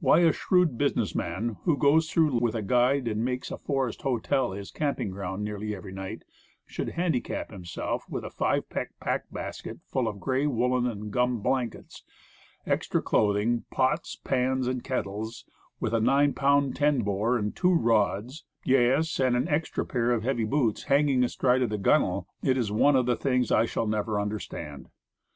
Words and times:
Why 0.00 0.18
a 0.22 0.32
shrewd 0.32 0.76
business 0.76 1.14
man, 1.14 1.58
who 1.62 1.76
goes 1.78 2.10
through 2.10 2.40
with 2.40 2.56
a 2.56 2.60
guide 2.62 3.06
and 3.06 3.24
makes 3.24 3.52
a 3.52 3.56
forest 3.56 4.02
hotel 4.02 4.50
his 4.50 4.72
camping 4.72 5.10
ground 5.10 5.44
nearly 5.44 5.76
every 5.76 5.92
night, 5.92 6.24
should 6.66 6.88
handicap 6.98 7.52
himself 7.52 8.02
with 8.10 8.24
a 8.24 8.30
five 8.30 8.68
peck 8.68 8.90
pack 8.98 9.30
basket 9.30 9.78
full 9.86 10.08
of 10.08 10.18
gray 10.18 10.48
woolen 10.48 10.88
and 10.88 11.12
gum 11.12 11.38
blankets, 11.40 12.02
extra 12.66 13.00
clothing, 13.00 13.62
pots, 13.70 14.16
pans 14.16 14.66
and 14.66 14.82
kettles, 14.82 15.44
with 15.78 15.94
a 15.94 16.00
9 16.00 16.32
pound 16.32 16.74
10 16.74 17.02
bore, 17.02 17.36
and 17.38 17.54
two 17.54 17.72
rods 17.72 18.44
yes, 18.64 19.20
and 19.20 19.36
an 19.36 19.46
extra 19.46 19.86
pair 19.86 20.10
of 20.10 20.24
heavy 20.24 20.42
boots 20.44 20.82
hanging 20.90 21.22
astride 21.22 21.62
of 21.62 21.70
the 21.70 21.78
gun 21.78 22.02
well, 22.02 22.26
it 22.42 22.58
is 22.58 22.72
one 22.72 22.96
of 22.96 23.06
the 23.06 23.14
things 23.14 23.52
I 23.52 23.66
shall 23.66 23.86
never 23.86 24.18
understand. 24.20 24.88